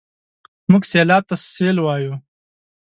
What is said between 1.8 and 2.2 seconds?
وايو.